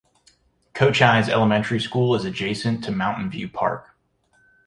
[0.73, 3.91] Cochise Elementary School is adjacent to Mountain View Park.